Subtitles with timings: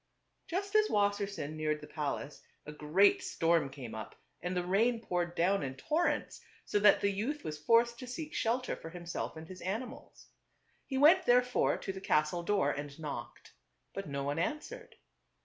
[0.47, 5.35] Just as Wassersein neared the palace a great storm came up and the rain poured
[5.35, 9.37] down in tor rents, so that the youth was forced to seek shelter for himself
[9.37, 10.25] and his animals.
[10.87, 13.53] He went therefore to the castle door and knocked;
[13.93, 14.93] but no one an swered.